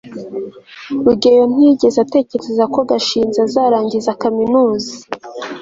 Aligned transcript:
rugeyo 1.05 1.43
ntiyigeze 1.51 1.97
atekereza 2.05 2.63
ko 2.73 2.79
gashinzi 2.89 3.37
azarangiza 3.45 4.17
kaminuza 4.21 4.91